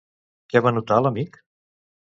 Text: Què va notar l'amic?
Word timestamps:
Què 0.53 0.63
va 0.69 0.73
notar 0.79 0.99
l'amic? 1.05 1.39